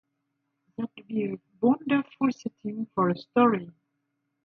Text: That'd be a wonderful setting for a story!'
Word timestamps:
That'd 0.79 1.07
be 1.07 1.25
a 1.25 1.37
wonderful 1.63 2.31
setting 2.31 2.87
for 2.95 3.09
a 3.09 3.15
story!' 3.15 3.69